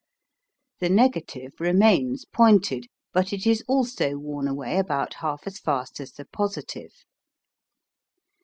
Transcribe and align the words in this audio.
The 0.79 0.89
negative 0.89 1.51
remains 1.59 2.25
pointed, 2.25 2.87
but 3.13 3.31
it 3.31 3.45
is 3.45 3.63
also 3.67 4.15
worn 4.15 4.47
away 4.47 4.79
about 4.79 5.13
half 5.13 5.45
as 5.45 5.59
fast 5.59 5.99
as 5.99 6.11
the 6.13 6.25
positive. 6.25 7.03